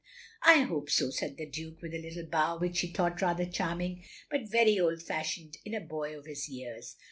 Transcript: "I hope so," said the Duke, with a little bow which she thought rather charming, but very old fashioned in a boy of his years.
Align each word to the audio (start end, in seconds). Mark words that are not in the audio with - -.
"I 0.41 0.61
hope 0.61 0.89
so," 0.89 1.11
said 1.11 1.37
the 1.37 1.45
Duke, 1.45 1.79
with 1.79 1.93
a 1.93 1.99
little 2.01 2.25
bow 2.27 2.57
which 2.57 2.77
she 2.77 2.87
thought 2.91 3.21
rather 3.21 3.45
charming, 3.45 4.03
but 4.31 4.49
very 4.49 4.79
old 4.79 4.99
fashioned 5.03 5.57
in 5.63 5.75
a 5.75 5.79
boy 5.79 6.17
of 6.17 6.25
his 6.25 6.49
years. 6.49 6.95